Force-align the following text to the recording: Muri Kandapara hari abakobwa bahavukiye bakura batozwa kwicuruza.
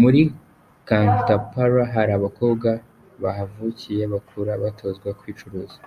Muri 0.00 0.20
Kandapara 0.88 1.82
hari 1.94 2.12
abakobwa 2.18 2.68
bahavukiye 3.22 4.02
bakura 4.12 4.52
batozwa 4.62 5.08
kwicuruza. 5.20 5.78